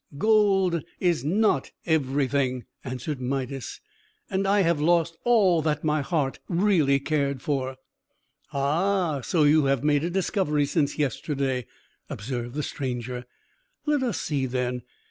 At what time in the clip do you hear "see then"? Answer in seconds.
14.19-14.81